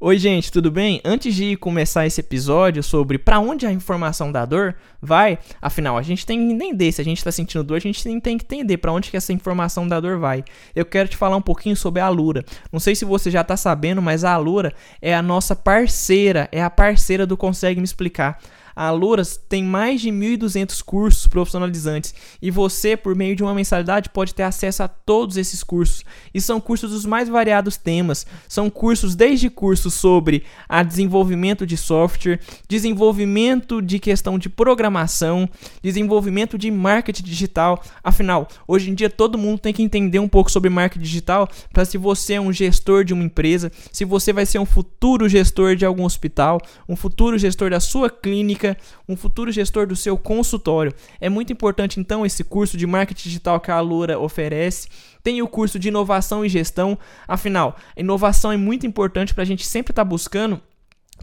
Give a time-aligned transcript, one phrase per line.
[0.00, 1.00] Oi, gente, tudo bem?
[1.04, 6.02] Antes de começar esse episódio sobre para onde a informação da dor vai, afinal, a
[6.02, 8.76] gente tem que entender se a gente está sentindo dor, a gente tem que entender
[8.76, 10.44] para onde que essa informação da dor vai.
[10.72, 12.44] Eu quero te falar um pouquinho sobre a Alura.
[12.70, 14.72] Não sei se você já está sabendo, mas a Alura
[15.02, 18.38] é a nossa parceira, é a parceira do Consegue Me Explicar.
[18.78, 24.08] A Louras tem mais de 1.200 cursos profissionalizantes e você, por meio de uma mensalidade,
[24.08, 26.04] pode ter acesso a todos esses cursos.
[26.32, 28.24] E são cursos dos mais variados temas.
[28.48, 32.38] São cursos desde cursos sobre a desenvolvimento de software,
[32.68, 35.48] desenvolvimento de questão de programação,
[35.82, 37.82] desenvolvimento de marketing digital.
[38.04, 41.84] Afinal, hoje em dia todo mundo tem que entender um pouco sobre marketing digital para
[41.84, 45.74] se você é um gestor de uma empresa, se você vai ser um futuro gestor
[45.74, 48.67] de algum hospital, um futuro gestor da sua clínica
[49.08, 50.92] um futuro gestor do seu consultório.
[51.20, 54.88] É muito importante então esse curso de marketing digital que a Alura oferece.
[55.22, 56.98] Tem o curso de inovação e gestão.
[57.26, 60.60] Afinal, inovação é muito importante para a gente sempre estar tá buscando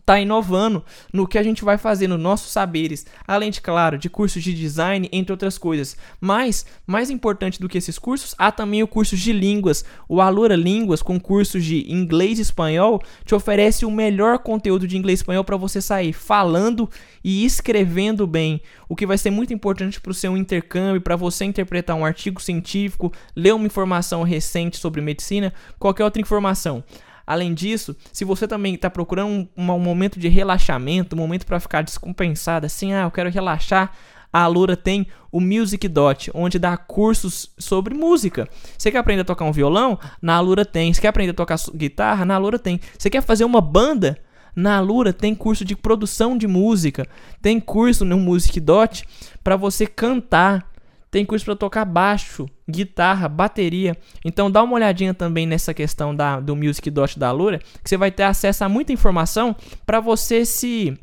[0.06, 4.10] tá inovando no que a gente vai fazer nos nossos saberes, além de claro, de
[4.10, 5.98] cursos de design, entre outras coisas.
[6.20, 9.86] Mas, mais importante do que esses cursos, há também o curso de línguas.
[10.08, 14.98] O Alura Línguas, com cursos de inglês e espanhol, te oferece o melhor conteúdo de
[14.98, 16.90] inglês e espanhol para você sair falando
[17.24, 21.46] e escrevendo bem, o que vai ser muito importante para o seu intercâmbio, para você
[21.46, 26.84] interpretar um artigo científico, ler uma informação recente sobre medicina, qualquer outra informação.
[27.26, 31.60] Além disso, se você também está procurando um, um, momento de relaxamento, um momento para
[31.60, 33.92] ficar descompensado, assim, ah, eu quero relaxar,
[34.32, 38.50] a Alura tem o Music Dot, onde dá cursos sobre música.
[38.78, 39.98] Você quer aprender a tocar um violão?
[40.22, 40.94] Na Alura tem.
[40.94, 42.26] Você quer aprender a tocar guitarra?
[42.26, 42.82] Na Alura tem.
[42.98, 44.18] Você quer fazer uma banda?
[44.54, 47.08] Na Alura tem curso de produção de música.
[47.42, 49.08] Tem curso no Music Dot
[49.42, 50.70] para você cantar
[51.16, 53.96] tem curso para tocar baixo, guitarra, bateria.
[54.26, 57.96] Então dá uma olhadinha também nessa questão da, do Music Dot da Lura, que você
[57.96, 59.56] vai ter acesso a muita informação
[59.86, 60.94] para você se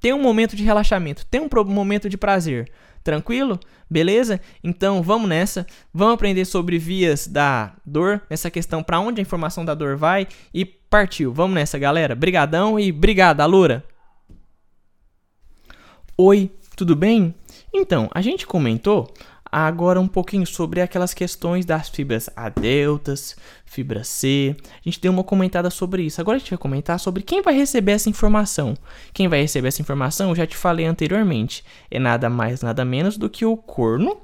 [0.00, 2.68] ter um momento de relaxamento, ter um momento de prazer.
[3.04, 3.60] Tranquilo?
[3.88, 4.40] Beleza?
[4.60, 5.68] Então vamos nessa.
[5.94, 10.26] Vamos aprender sobre vias da dor, essa questão para onde a informação da dor vai
[10.52, 11.32] e partiu.
[11.32, 12.16] Vamos nessa, galera.
[12.16, 13.84] Brigadão e obrigada, Lura.
[16.18, 17.32] Oi, tudo bem?
[17.72, 19.12] Então, a gente comentou
[19.52, 24.56] agora um pouquinho sobre aquelas questões das fibras A deltas, fibra C.
[24.72, 26.20] A gente deu uma comentada sobre isso.
[26.20, 28.74] Agora a gente vai comentar sobre quem vai receber essa informação.
[29.12, 33.18] Quem vai receber essa informação, eu já te falei anteriormente, é nada mais, nada menos
[33.18, 34.18] do que o corno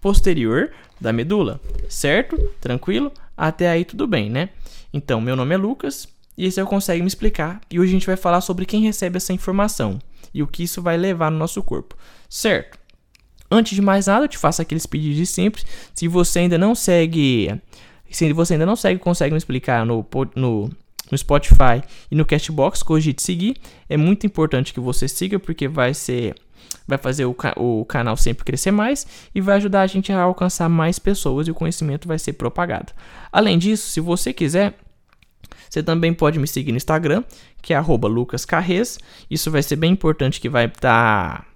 [0.00, 0.70] posterior
[1.00, 2.36] da medula, certo?
[2.60, 3.10] Tranquilo?
[3.36, 4.50] Até aí tudo bem, né?
[4.92, 8.06] Então, meu nome é Lucas e esse eu consegue me explicar e hoje a gente
[8.06, 9.98] vai falar sobre quem recebe essa informação
[10.32, 11.96] e o que isso vai levar no nosso corpo,
[12.28, 12.78] certo?
[13.50, 15.62] Antes de mais nada, eu te faço aqueles pedidos sempre.
[15.94, 17.54] Se você ainda não segue,
[18.10, 20.70] se você ainda não segue, consegue me explicar no, no,
[21.10, 23.56] no Spotify e no Castbox, cogite seguir.
[23.88, 26.34] É muito importante que você siga, porque vai ser
[26.86, 30.68] vai fazer o, o canal sempre crescer mais e vai ajudar a gente a alcançar
[30.68, 32.92] mais pessoas e o conhecimento vai ser propagado.
[33.32, 34.74] Além disso, se você quiser,
[35.68, 37.24] você também pode me seguir no Instagram,
[37.60, 38.98] que é lucascarres.
[39.30, 41.46] Isso vai ser bem importante que vai estar tá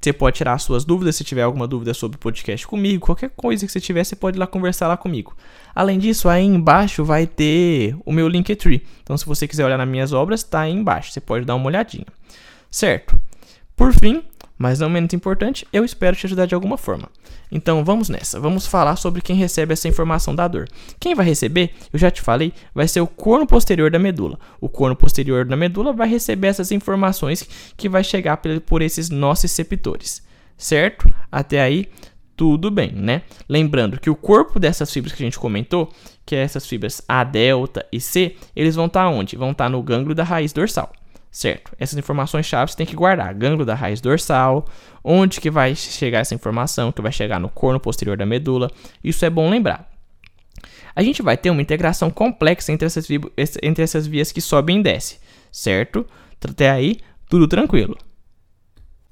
[0.00, 3.66] você pode tirar suas dúvidas se tiver alguma dúvida sobre o podcast comigo, qualquer coisa
[3.66, 5.36] que você tiver, você pode ir lá conversar lá comigo.
[5.74, 8.82] Além disso, aí embaixo vai ter o meu Linktree.
[9.02, 11.66] Então, se você quiser olhar nas minhas obras, tá aí embaixo, você pode dar uma
[11.66, 12.06] olhadinha.
[12.70, 13.20] Certo?
[13.76, 14.22] Por fim,
[14.60, 17.08] mas não menos importante, eu espero te ajudar de alguma forma.
[17.50, 20.68] Então vamos nessa, vamos falar sobre quem recebe essa informação da dor.
[21.00, 24.38] Quem vai receber, eu já te falei, vai ser o corno posterior da medula.
[24.60, 29.44] O corno posterior da medula vai receber essas informações que vai chegar por esses nossos
[29.44, 30.22] receptores,
[30.58, 31.10] certo?
[31.32, 31.88] Até aí
[32.36, 33.22] tudo bem, né?
[33.48, 35.90] Lembrando que o corpo dessas fibras que a gente comentou,
[36.26, 39.36] que é essas fibras A, delta e C, eles vão estar tá onde?
[39.36, 40.92] Vão estar tá no gânglio da raiz dorsal
[41.30, 41.72] certo?
[41.78, 43.32] Essas informações chaves tem que guardar.
[43.34, 44.66] Gânglio da raiz dorsal,
[45.04, 48.70] onde que vai chegar essa informação, que vai chegar no corno posterior da medula.
[49.02, 49.88] Isso é bom lembrar.
[50.94, 53.06] A gente vai ter uma integração complexa entre essas,
[53.62, 55.18] entre essas vias que sobem e descem,
[55.52, 56.04] certo?
[56.42, 57.96] Até aí, tudo tranquilo.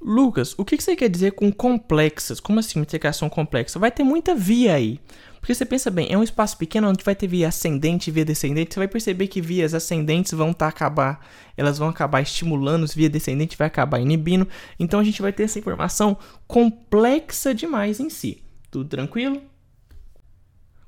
[0.01, 2.41] Lucas, o que você quer dizer com complexas?
[2.41, 3.79] Como assim, uma integração complexa?
[3.79, 5.01] Vai ter muita via aí.
[5.41, 8.25] Porque você pensa bem, é um espaço pequeno onde vai ter via ascendente e via
[8.25, 8.75] descendente.
[8.75, 11.27] Você vai perceber que vias ascendentes vão tá acabar,
[11.57, 14.47] elas vão acabar estimulando, via descendente vai acabar inibindo.
[14.79, 18.43] Então a gente vai ter essa informação complexa demais em si.
[18.71, 19.41] Tudo tranquilo?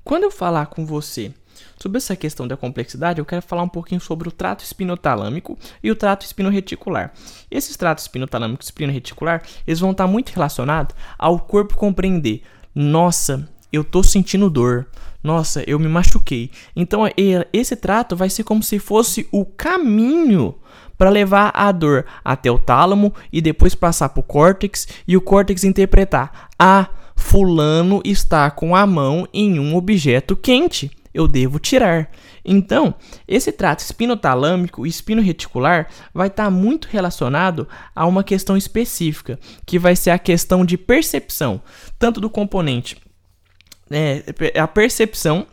[0.03, 1.33] Quando eu falar com você
[1.79, 5.91] Sobre essa questão da complexidade, eu quero falar um pouquinho sobre o trato espinotalâmico e
[5.91, 7.13] o trato espinoreticular.
[7.51, 12.43] Esses tratos espinotalâmico e espinoreticular, eles vão estar muito relacionados ao corpo compreender.
[12.75, 14.87] Nossa, eu tô sentindo dor.
[15.23, 16.51] Nossa, eu me machuquei.
[16.75, 17.03] Então
[17.53, 20.55] esse trato vai ser como se fosse o caminho
[20.97, 25.21] para levar a dor até o tálamo e depois passar para o córtex e o
[25.21, 30.91] córtex interpretar: ah, fulano está com a mão em um objeto quente.
[31.13, 32.09] Eu devo tirar.
[32.45, 32.95] Então,
[33.27, 39.77] esse trato espinotalâmico e espino-reticular vai estar tá muito relacionado a uma questão específica, que
[39.77, 41.61] vai ser a questão de percepção,
[41.99, 42.97] tanto do componente
[43.91, 44.25] é,
[44.59, 45.47] a percepção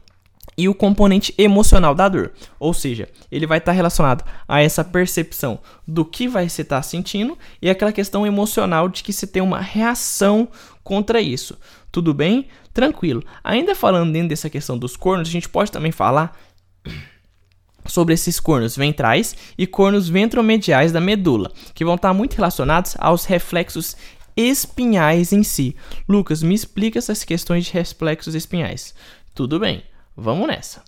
[0.57, 2.31] e o componente emocional da dor.
[2.59, 7.37] Ou seja, ele vai estar relacionado a essa percepção do que vai se estar sentindo
[7.61, 10.47] e aquela questão emocional de que se tem uma reação
[10.83, 11.57] contra isso.
[11.91, 12.47] Tudo bem?
[12.73, 13.23] Tranquilo.
[13.43, 16.35] Ainda falando dentro dessa questão dos cornos, a gente pode também falar
[17.85, 23.25] sobre esses cornos ventrais e cornos ventromediais da medula, que vão estar muito relacionados aos
[23.25, 23.95] reflexos
[24.37, 25.75] espinhais em si.
[26.07, 28.93] Lucas, me explica essas questões de reflexos espinhais.
[29.33, 29.83] Tudo bem,
[30.15, 30.83] vamos nessa.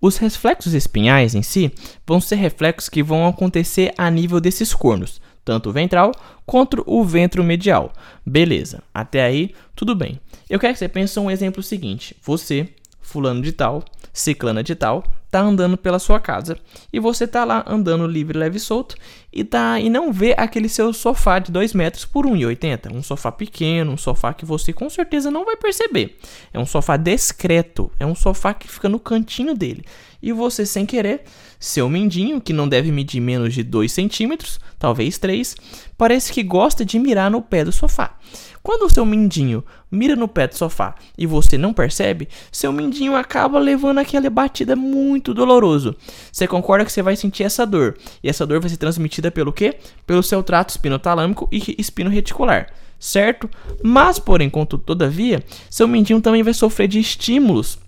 [0.00, 1.72] Os reflexos espinhais em si
[2.06, 6.12] vão ser reflexos que vão acontecer a nível desses cornos, tanto o ventral
[6.46, 7.92] quanto o ventro medial.
[8.24, 10.20] Beleza, até aí tudo bem.
[10.48, 12.68] Eu quero que você pense um exemplo seguinte: você,
[13.00, 16.58] fulano de tal, ciclana de tal, tá andando pela sua casa
[16.92, 18.96] e você tá lá andando livre, leve e solto
[19.32, 23.30] e tá e não vê aquele seu sofá de 2 metros por 1,80, um sofá
[23.30, 26.18] pequeno, um sofá que você com certeza não vai perceber.
[26.52, 29.84] É um sofá discreto, é um sofá que fica no cantinho dele.
[30.20, 31.22] E você sem querer,
[31.60, 35.54] seu mindinho, que não deve medir menos de 2 centímetros, talvez 3,
[35.98, 38.16] parece que gosta de mirar no pé do sofá.
[38.62, 43.16] Quando o seu mindinho mira no pé do sofá e você não percebe, seu mindinho
[43.16, 45.96] acaba levando aquela batida muito doloroso.
[46.30, 49.52] Você concorda que você vai sentir essa dor, e essa dor vai ser transmitida pelo
[49.52, 49.76] quê?
[50.06, 52.68] Pelo seu trato espinotalâmico e espino reticular
[53.00, 53.48] certo?
[53.80, 57.78] Mas, porém, contudo, todavia, seu mindinho também vai sofrer de estímulos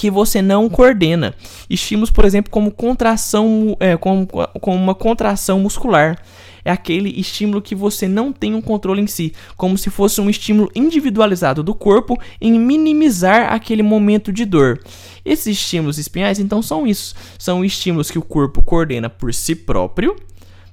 [0.00, 1.34] que você não coordena.
[1.68, 6.16] Estímulos, por exemplo, como contração, é, como, como uma contração muscular
[6.64, 10.30] é aquele estímulo que você não tem um controle em si, como se fosse um
[10.30, 14.80] estímulo individualizado do corpo em minimizar aquele momento de dor.
[15.22, 20.16] Esses estímulos espinhais, então, são isso: são estímulos que o corpo coordena por si próprio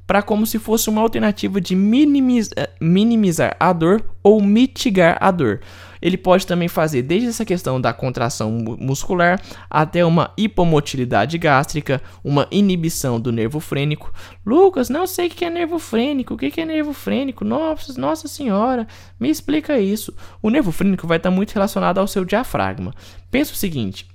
[0.06, 5.60] para como se fosse uma alternativa de minimizar, minimizar a dor ou mitigar a dor.
[6.02, 12.48] Ele pode também fazer desde essa questão da contração muscular até uma hipomotilidade gástrica, uma
[12.52, 14.14] inibição do nervo frênico.
[14.46, 16.34] Lucas, não sei o que é nervo frênico.
[16.34, 17.44] O que é nervo frênico?
[17.44, 18.88] Nossa, nossa senhora,
[19.20, 20.14] me explica isso.
[20.42, 22.94] O nervo frênico vai estar muito relacionado ao seu diafragma.
[23.30, 24.08] Pensa o seguinte: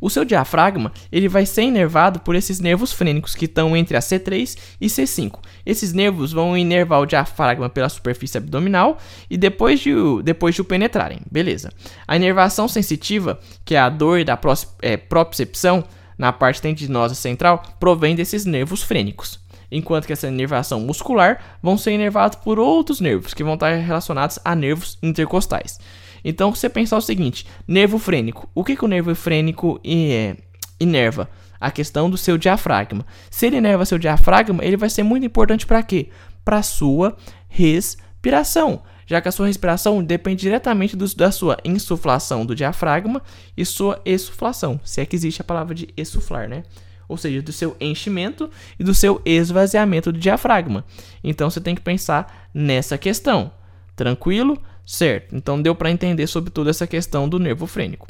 [0.00, 4.00] o seu diafragma ele vai ser inervado por esses nervos frênicos que estão entre a
[4.00, 5.38] C3 e C5.
[5.64, 8.98] Esses nervos vão inervar o diafragma pela superfície abdominal
[9.28, 9.92] e depois de,
[10.22, 11.20] depois de o penetrarem.
[11.30, 11.70] Beleza.
[12.06, 14.38] A inervação sensitiva, que é a dor da
[14.82, 15.84] é, propriocepção
[16.18, 19.40] na parte tendinosa central, provém desses nervos frênicos.
[19.72, 24.38] Enquanto que essa inervação muscular vão ser inervados por outros nervos que vão estar relacionados
[24.44, 25.78] a nervos intercostais.
[26.24, 28.48] Então você pensar o seguinte: nervo frênico.
[28.54, 30.36] O que, que o nervo frênico é,
[30.78, 31.28] inerva?
[31.60, 33.04] A questão do seu diafragma.
[33.30, 36.08] Se ele inerva seu diafragma, ele vai ser muito importante para quê?
[36.44, 37.16] Para sua
[37.48, 38.82] respiração.
[39.06, 43.20] Já que a sua respiração depende diretamente do, da sua insuflação do diafragma
[43.56, 44.80] e sua exuflação.
[44.84, 46.62] Se é que existe a palavra de exuflar, né?
[47.08, 50.84] Ou seja, do seu enchimento e do seu esvaziamento do diafragma.
[51.24, 53.50] Então você tem que pensar nessa questão.
[53.96, 54.56] Tranquilo?
[54.86, 55.34] Certo.
[55.34, 58.08] Então deu para entender sobre toda essa questão do nervo frênico.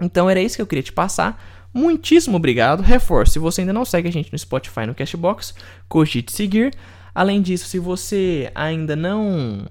[0.00, 1.42] Então era isso que eu queria te passar.
[1.72, 2.82] Muitíssimo obrigado.
[2.82, 5.54] Reforço, se você ainda não segue a gente no Spotify, no Cashbox,
[5.88, 6.72] cogite seguir.
[7.14, 9.66] Além disso, se você ainda não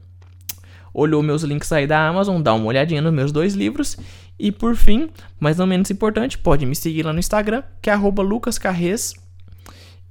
[0.93, 3.97] olhou meus links aí da Amazon, dá uma olhadinha nos meus dois livros.
[4.37, 7.95] E por fim, mas não menos importante, pode me seguir lá no Instagram, que é
[7.95, 9.13] lucascarres.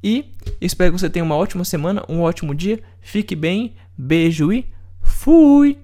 [0.02, 2.80] E espero que você tenha uma ótima semana, um ótimo dia.
[3.00, 4.66] Fique bem, beijo e
[5.00, 5.83] fui!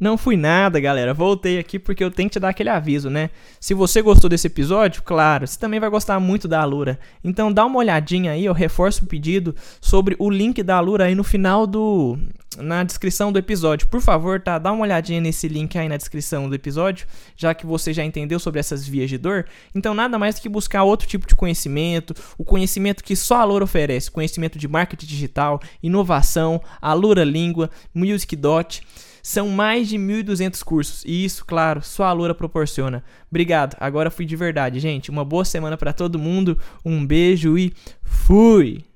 [0.00, 1.12] Não fui nada, galera.
[1.12, 3.30] Voltei aqui porque eu tenho que te dar aquele aviso, né?
[3.60, 6.98] Se você gostou desse episódio, claro, você também vai gostar muito da Alura.
[7.22, 11.14] Então dá uma olhadinha aí, eu reforço o pedido sobre o link da Alura aí
[11.14, 12.18] no final do
[12.56, 13.86] na descrição do episódio.
[13.88, 14.58] Por favor, tá?
[14.58, 18.38] Dá uma olhadinha nesse link aí na descrição do episódio, já que você já entendeu
[18.38, 19.46] sobre essas vias de dor.
[19.74, 23.40] Então nada mais do que buscar outro tipo de conhecimento, o conhecimento que só a
[23.40, 28.82] Alura oferece, conhecimento de marketing digital, inovação, Alura Língua, Music Dot.
[29.28, 33.04] São mais de 1.200 cursos e isso, claro, só a Lura proporciona.
[33.30, 35.10] Obrigado, agora fui de verdade, gente.
[35.10, 38.87] Uma boa semana para todo mundo, um beijo e fui!